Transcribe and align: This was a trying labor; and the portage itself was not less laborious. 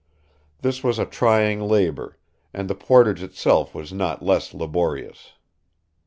This 0.63 0.83
was 0.83 0.97
a 0.97 1.05
trying 1.05 1.61
labor; 1.61 2.17
and 2.55 2.67
the 2.67 2.73
portage 2.73 3.21
itself 3.21 3.75
was 3.75 3.93
not 3.93 4.25
less 4.25 4.51
laborious. 4.51 5.33